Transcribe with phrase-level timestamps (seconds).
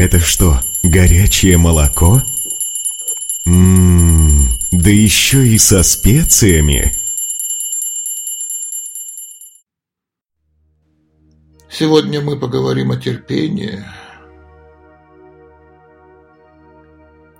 [0.00, 2.22] Это что, горячее молоко?
[3.44, 6.94] Ммм, да еще и со специями.
[11.68, 13.84] Сегодня мы поговорим о терпении.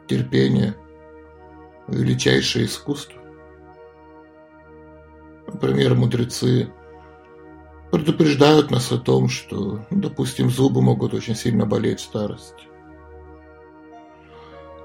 [0.06, 0.76] Терпение–
[1.88, 3.18] величайшее искусство.
[5.46, 6.70] Например, мудрецы
[7.90, 12.64] предупреждают нас о том, что, допустим, зубы могут очень сильно болеть в старости.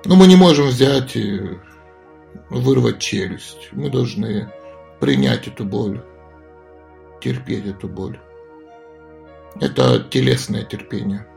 [0.05, 1.57] Но мы не можем взять и
[2.49, 3.69] вырвать челюсть.
[3.71, 4.51] Мы должны
[4.99, 6.03] принять эту боль,
[7.21, 8.19] терпеть эту боль.
[9.59, 11.27] Это телесное терпение.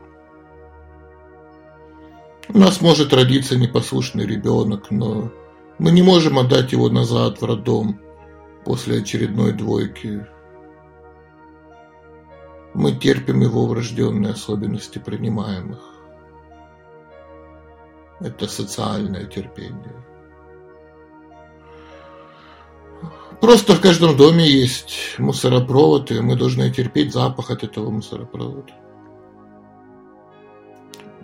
[2.49, 5.31] У нас может родиться непослушный ребенок, но
[5.77, 7.99] мы не можем отдать его назад в роддом
[8.65, 10.25] после очередной двойки.
[12.73, 15.99] Мы терпим его врожденные особенности, принимаем их.
[18.19, 20.05] Это социальное терпение.
[23.41, 28.73] Просто в каждом доме есть мусоропровод, и мы должны терпеть запах от этого мусоропровода.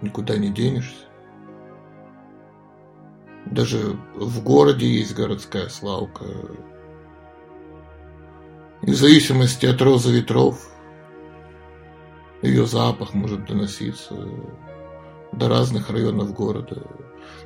[0.01, 1.05] Никуда не денешься.
[3.45, 6.25] Даже в городе есть городская свалка.
[8.81, 10.74] И в зависимости от розы ветров
[12.45, 14.15] ее запах может доноситься
[15.31, 16.83] до разных районов города.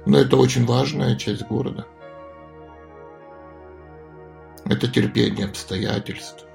[0.06, 1.86] Но это очень важная часть города.
[4.66, 6.46] Это терпение обстоятельств.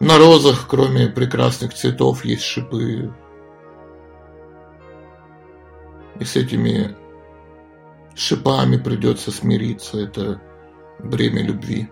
[0.00, 3.12] На розах, кроме прекрасных цветов, есть шипы.
[6.20, 6.96] И с этими
[8.14, 9.98] шипами придется смириться.
[9.98, 10.40] Это
[10.98, 11.88] бремя любви.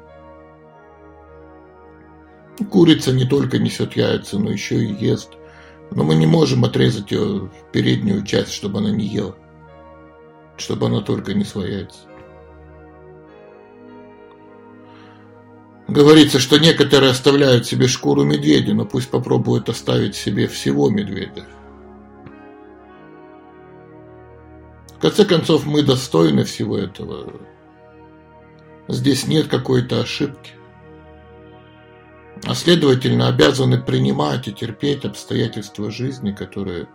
[2.71, 5.31] Курица не только несет яйца, но еще и ест–
[5.91, 9.37] но мы не можем отрезать ее переднюю часть, чтобы она не ела.
[10.57, 12.01] Чтобы она только не свояется.
[15.89, 21.47] Говорится, что некоторые оставляют себе шкуру медведя, но пусть попробуют оставить себе всего медведя.
[24.97, 27.33] В конце концов, мы достойны всего этого.
[28.89, 30.56] Здесь нет какой-то ошибки
[32.45, 36.89] а следовательно обязаны принимать и терпеть обстоятельства жизни, которые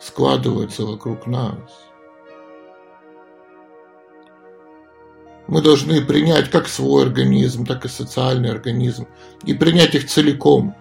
[0.00, 1.58] складываются вокруг нас.
[5.46, 9.06] Мы должны принять как свой организм, так и социальный организм,
[9.44, 10.74] и принять их целиком,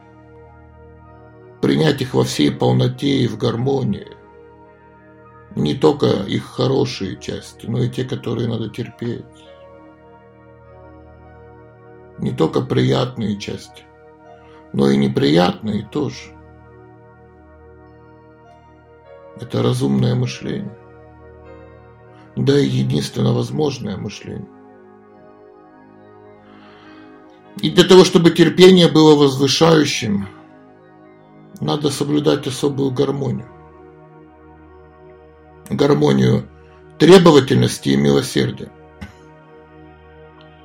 [1.62, 4.08] принять их во всей полноте и в гармонии.
[5.56, 9.26] Не только их хорошие части, но и те, которые надо терпеть.
[12.20, 13.84] Не только приятные части,
[14.74, 16.36] но и неприятные тоже.
[19.40, 20.78] Это разумное мышление.
[22.36, 24.50] Да и единственно возможное мышление.
[27.62, 30.28] И для того, чтобы терпение было возвышающим,
[31.62, 33.48] надо соблюдать особую гармонию.
[35.70, 36.50] Гармонию
[36.98, 38.72] требовательности и милосердия.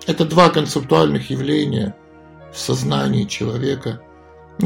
[0.06, 1.94] Это два концептуальных явления–
[2.52, 4.00] в сознании человека,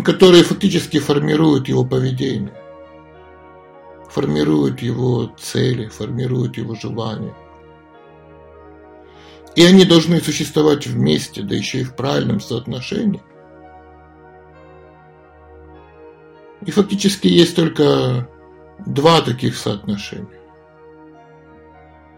[0.05, 2.55] которые фактически формируют его поведение,
[4.11, 7.35] формируют его цели, формируют его желания.
[9.55, 13.23] И они должны существовать вместе, да еще и в правильном соотношении.
[16.65, 18.29] И фактически есть только
[18.87, 20.41] два таких соотношения.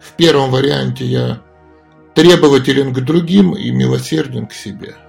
[0.01, 1.43] В первом варианте я
[2.15, 4.97] требователен к другим и милосерден к себе–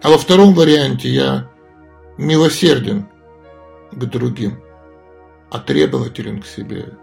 [0.00, 1.50] а во втором варианте я
[2.16, 3.08] милосерден
[3.92, 4.60] к другим,
[5.50, 6.94] а требователен к себе.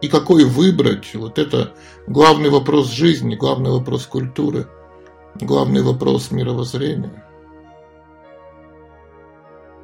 [0.00, 1.74] И какой выбрать, вот это
[2.06, 4.66] главный вопрос жизни, главный вопрос культуры,
[5.36, 7.24] главный вопрос мировоззрения.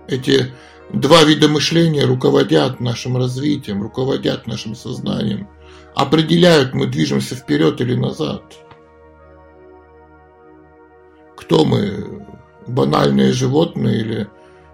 [0.09, 0.53] Эти
[0.93, 5.49] два вида мышления руководят нашим развитием, руководят нашим сознанием,
[5.95, 8.43] определяют, мы движемся вперед или назад–
[11.49, 12.27] кто мы,
[12.67, 14.29] банальные животные или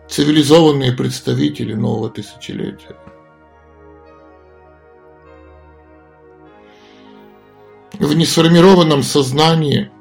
[0.09, 2.97] цивилизованные представители нового тысячелетия.
[7.93, 9.93] В несформированном сознании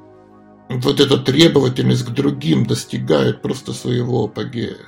[0.68, 4.78] вот эта требовательность к другим достигает просто своего апогея.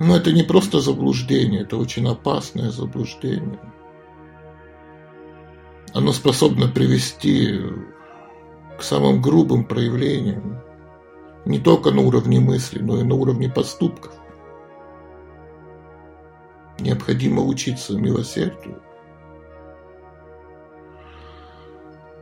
[0.00, 3.60] Но это не просто заблуждение, это очень опасное заблуждение.
[5.94, 7.60] Оно способно привести
[8.78, 10.62] к самым грубым проявлениям
[11.44, 14.12] не только на уровне мысли, но и на уровне поступков.
[16.78, 18.80] Необходимо учиться милосердию.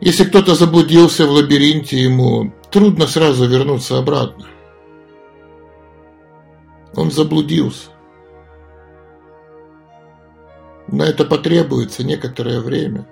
[0.00, 4.46] Если кто-то заблудился в лабиринте, ему трудно сразу вернуться обратно.
[6.94, 7.90] Он заблудился.
[10.86, 13.06] На это потребуется некоторое время.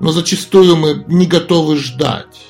[0.00, 2.46] Но зачастую мы не готовы ждать.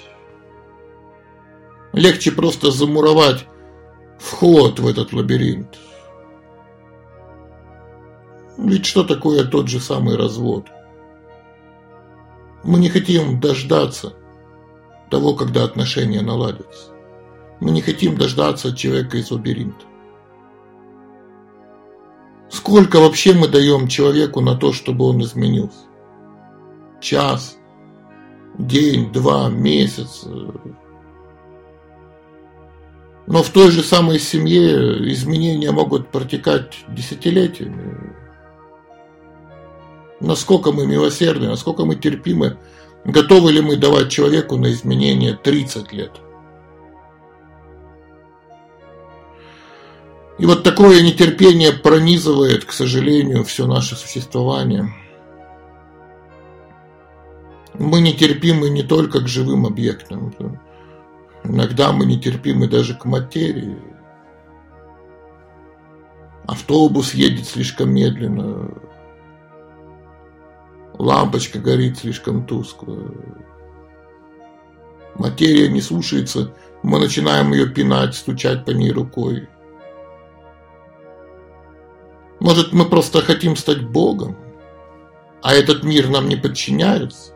[1.92, 3.46] Легче просто замуровать
[4.18, 5.78] вход в этот лабиринт.
[8.58, 10.66] Ведь что такое тот же самый развод?
[12.64, 14.14] Мы не хотим дождаться
[15.10, 16.92] того, когда отношения наладятся.
[17.60, 19.84] Мы не хотим дождаться человека из лабиринта.
[22.50, 25.87] Сколько вообще мы даем человеку на то, чтобы он изменился?
[27.00, 27.56] Час,
[28.58, 30.24] день, два, месяц.
[33.26, 38.14] Но в той же самой семье изменения могут протекать десятилетиями.
[40.20, 42.56] Насколько мы милосердны, насколько мы терпимы,
[43.04, 46.12] готовы ли мы давать человеку на изменения 30 лет–
[50.38, 54.94] И вот такое нетерпение пронизывает, к сожалению, все наше существование.
[57.74, 60.32] Мы нетерпимы не только к живым объектам.
[61.44, 63.78] Иногда мы нетерпимы даже к материи.
[66.46, 68.70] Автобус едет слишком медленно.
[70.94, 72.98] Лампочка горит слишком тускло.
[75.14, 79.48] Материя не слушается, мы начинаем ее пинать, стучать по ней рукой.
[82.40, 84.36] Может, мы просто хотим стать Богом,
[85.42, 87.32] а этот мир нам не подчиняется?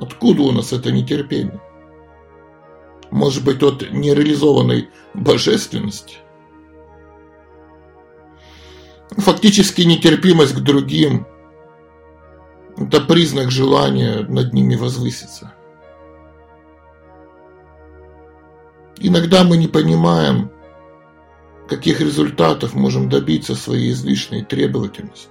[0.00, 1.60] Откуда у нас это нетерпение?
[3.10, 6.16] Может быть, от нереализованной божественности?
[9.10, 11.26] Фактически нетерпимость к другим–
[12.78, 15.52] это признак желания над ними возвыситься.
[18.96, 20.50] Иногда мы не понимаем,
[21.68, 25.30] каких результатов можем добиться своей излишней требовательностью.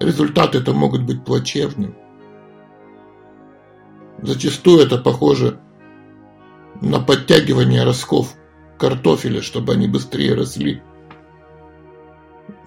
[0.00, 2.07] Результаты это могут быть плачевными.
[4.22, 5.60] Зачастую это похоже
[6.80, 8.34] на подтягивание ростков
[8.78, 10.82] картофеля, чтобы они быстрее росли.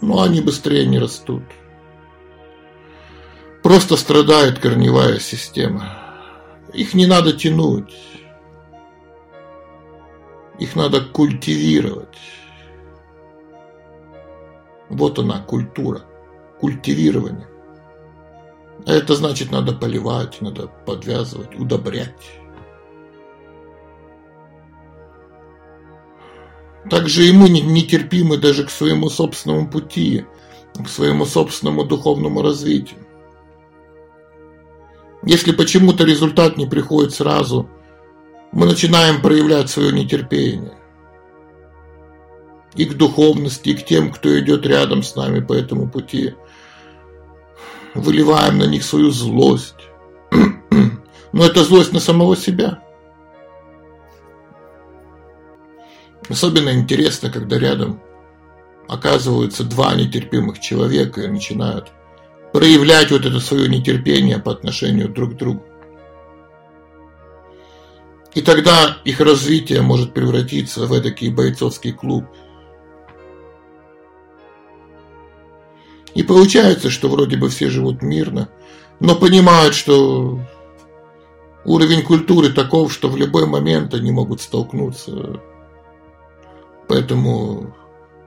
[0.01, 1.44] Но они быстрее не растут.
[3.63, 5.98] Просто страдает корневая система.
[6.74, 7.94] Их не надо тянуть.
[10.57, 12.18] Их надо культивировать.
[14.89, 16.01] Вот она, культура,
[16.59, 17.48] культивирование.
[18.86, 22.16] А это значит, надо поливать, надо подвязывать, удобрять.
[26.89, 30.25] Также и мы нетерпимы даже к своему собственному пути,
[30.74, 33.00] к своему собственному духовному развитию.
[35.24, 37.69] Если почему-то результат не приходит сразу–
[38.51, 40.74] мы начинаем проявлять свое нетерпение
[42.75, 46.36] и к духовности, и к тем, кто идет рядом с нами по этому пути.
[47.93, 49.75] Выливаем на них свою злость.
[51.31, 52.81] Но это злость на самого себя.
[56.29, 58.01] Особенно интересно, когда рядом
[58.88, 61.91] оказываются два нетерпимых человека и начинают
[62.53, 65.63] проявлять вот это свое нетерпение по отношению друг к другу.
[68.33, 72.25] И тогда их развитие может превратиться в эдакий бойцовский клуб.
[76.13, 78.50] И получается, что вроде бы все живут мирно,
[79.00, 80.39] но понимают, что
[81.63, 85.41] уровень культуры таков, что в любой момент они могут столкнуться.
[86.88, 87.74] Поэтому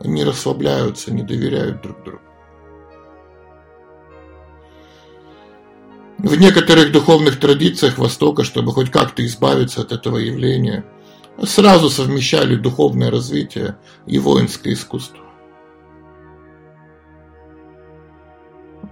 [0.01, 2.21] они расслабляются, не доверяют друг другу.
[6.19, 10.85] В некоторых духовных традициях Востока, чтобы хоть как-то избавиться от этого явления,
[11.43, 13.77] сразу совмещали духовное развитие
[14.07, 15.24] и воинское искусство.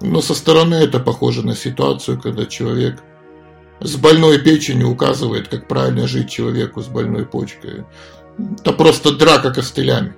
[0.03, 3.01] Но со стороны это похоже на ситуацию, когда человек
[3.81, 7.85] с больной печенью указывает, как правильно жить человеку с больной почкой.
[8.61, 10.15] Это просто драка костылями.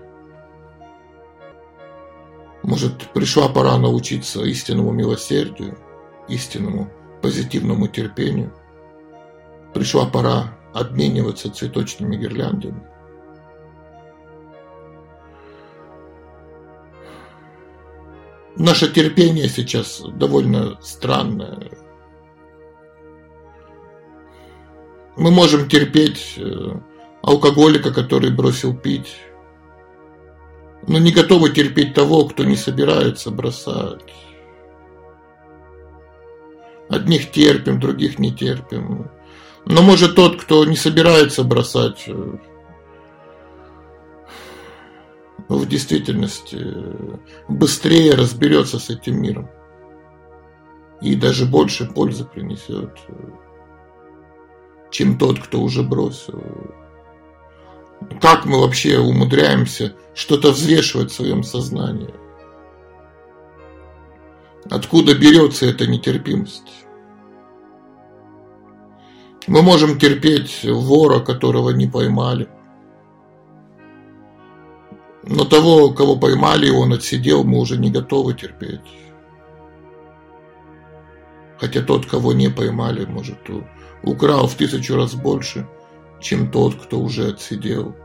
[2.62, 5.76] Может, пришла пора научиться истинному милосердию,
[6.28, 8.54] истинному позитивному терпению.
[9.74, 12.82] Пришла пора обмениваться цветочными гирляндами.
[18.56, 21.70] Наше терпение сейчас довольно странное.
[25.16, 26.70] Мы можем терпеть э,
[27.22, 29.16] алкоголика, который бросил пить,
[30.86, 34.12] но не готовы терпеть того, кто не собирается бросать.
[36.88, 39.10] Одних терпим, других не терпим.
[39.66, 42.38] Но может тот, кто не собирается бросать, э,
[45.48, 49.48] в действительности э, быстрее разберется с этим миром
[51.00, 53.14] и даже больше пользы принесет, э,
[54.90, 56.42] чем тот, кто уже бросил.
[58.20, 62.14] Как мы вообще умудряемся что-то взвешивать в своем сознании?
[64.70, 66.86] Откуда берется эта нетерпимость?
[69.46, 72.48] Мы можем терпеть вора, которого не поймали.
[75.26, 78.80] Но того, кого поймали, он отсидел, мы уже не готовы терпеть.
[81.58, 83.38] Хотя тот, кого не поймали, может,
[84.02, 85.66] украл в тысячу раз больше,
[86.20, 87.96] чем тот, кто уже отсидел.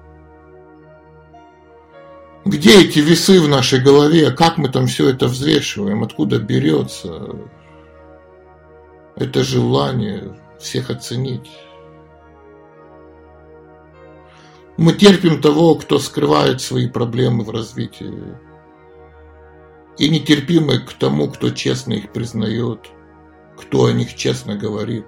[2.45, 4.31] Где эти весы в нашей голове?
[4.31, 6.03] Как мы там все это взвешиваем?
[6.03, 7.35] Откуда берется
[9.17, 11.49] это желание всех оценить?
[14.81, 18.37] Мы терпим того, кто скрывает свои проблемы в развитии.
[19.97, 22.87] И нетерпимы к тому, кто честно их признает,
[23.57, 25.07] кто о них честно говорит.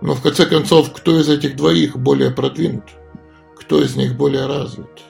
[0.00, 2.84] Но в конце концов, кто из этих двоих более продвинут?
[3.58, 5.02] Кто из них более развит?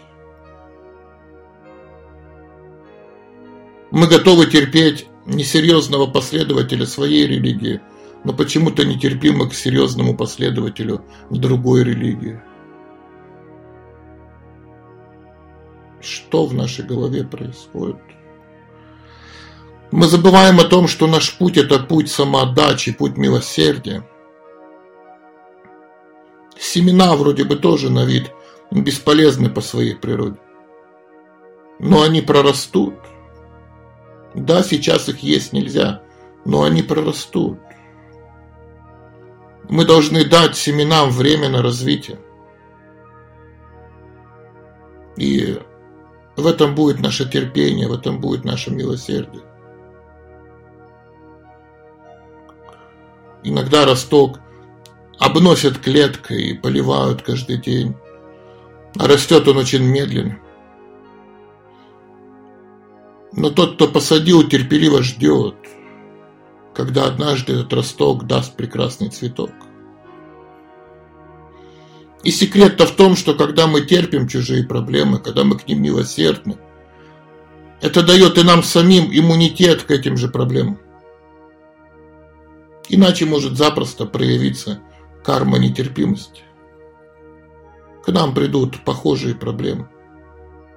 [3.92, 7.80] Мы готовы терпеть несерьезного последователя своей религии,
[8.24, 12.42] но почему-то нетерпимы к серьезному последователю другой религии.
[16.00, 18.00] Что в нашей голове происходит?
[19.90, 24.06] Мы забываем о том, что наш путь– это путь самоотдачи, путь милосердия.
[26.58, 28.30] Семена вроде бы тоже на вид
[28.70, 30.38] бесполезны по своей природе.
[31.78, 32.94] Но они прорастут–
[34.34, 36.02] да, сейчас их есть нельзя,
[36.44, 37.58] но они прорастут.
[39.68, 42.18] Мы должны дать семенам время на развитие.
[45.16, 45.58] И
[46.40, 49.42] в этом будет наше терпение, в этом будет наше милосердие.
[53.42, 54.40] Иногда росток
[55.18, 57.94] обносят клеткой и поливают каждый день.
[58.98, 60.38] А растет он очень медленно.
[63.32, 65.54] Но тот, кто посадил, терпеливо ждет,
[66.74, 69.52] когда однажды этот росток даст прекрасный цветок.
[72.22, 76.58] И секрет-то в том, что когда мы терпим чужие проблемы, когда мы к ним милосердны,
[77.80, 80.78] это дает и нам самим иммунитет к этим же проблемам.
[82.90, 84.80] Иначе может запросто проявиться
[85.24, 86.42] карма нетерпимости.
[88.04, 89.88] К нам придут похожие проблемы,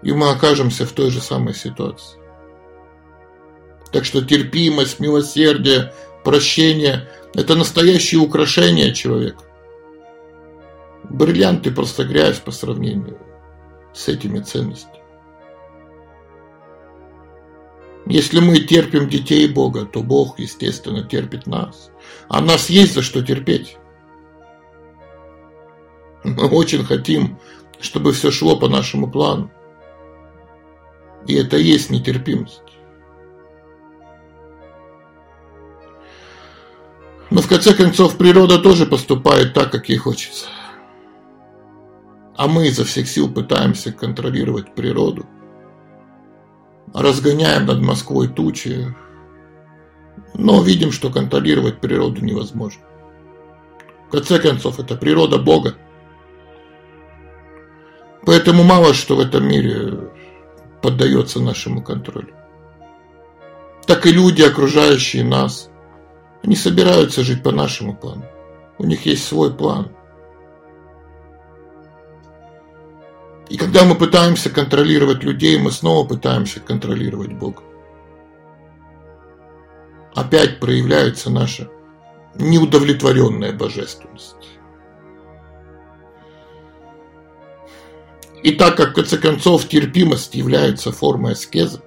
[0.01, 2.19] и мы окажемся в той же самой ситуации.
[3.91, 9.43] Так что терпимость, милосердие, прощение– это настоящие украшения человека.
[11.13, 13.19] Бриллианты просто грязь по сравнению
[13.93, 15.03] с этими ценностями.
[18.07, 21.91] Если мы терпим детей Бога, то Бог, естественно, терпит нас.
[22.29, 23.77] А нас есть за что терпеть.
[26.23, 27.37] Мы очень хотим,
[27.79, 29.51] чтобы все шло по нашему плану.
[31.27, 32.63] И это есть нетерпимость.
[37.29, 40.47] Но в конце концов природа тоже поступает так, как ей хочется.
[42.35, 45.25] А мы изо всех сил пытаемся контролировать природу.
[46.93, 48.95] Разгоняем над Москвой тучи,
[50.33, 52.83] но видим, что контролировать природу невозможно.
[54.07, 55.75] В конце концов, это природа Бога.
[58.25, 60.11] Поэтому мало что в этом мире
[60.81, 62.33] поддается нашему контролю.
[63.85, 65.69] Так и люди, окружающие нас–
[66.43, 68.25] они собираются жить по нашему плану.
[68.77, 69.89] У них есть свой план.
[73.49, 77.61] И когда мы пытаемся контролировать людей, мы снова пытаемся контролировать Бога.
[80.15, 81.69] Опять проявляется наша
[82.35, 84.35] неудовлетворенная божественность.
[88.43, 91.81] И так как, в конце концов, терпимость является формой аскеза,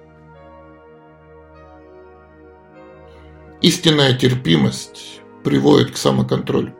[3.59, 6.75] Истинная терпимость приводит к самоконтролю.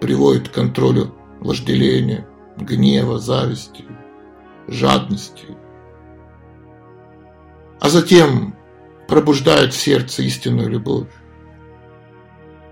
[0.00, 3.84] Приводит к контролю вожделения, гнева, зависти,
[4.68, 5.56] жадности.
[7.80, 8.56] А затем
[9.08, 11.08] пробуждает в сердце истинную любовь.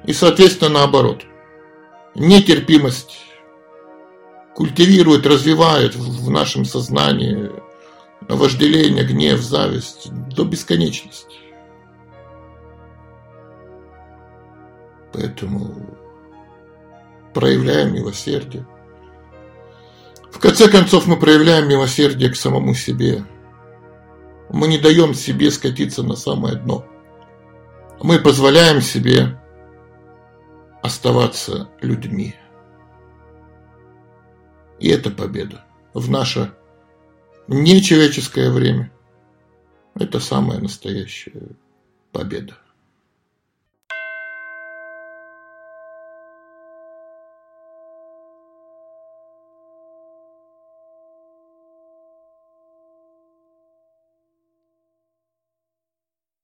[0.05, 1.25] И, соответственно, наоборот.
[2.14, 3.19] Нетерпимость
[4.55, 7.50] культивирует, развивает в нашем сознании
[8.29, 11.37] вожделение, гнев, зависть до бесконечности.
[15.12, 15.97] Поэтому
[17.33, 18.67] проявляем милосердие.
[20.35, 23.25] В конце концов, мы проявляем милосердие к самому себе.
[24.50, 26.85] Мы не даем себе скатиться на самое дно.
[28.03, 29.41] Мы позволяем себе
[30.83, 32.35] оставаться людьми.
[34.81, 35.64] И это победа
[35.95, 36.53] в наше
[37.47, 38.93] нечеловеческое время.
[39.95, 41.53] Это самая настоящая
[42.11, 42.59] победа.